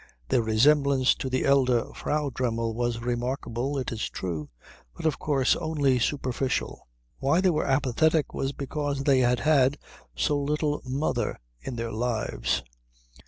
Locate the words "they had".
9.03-9.41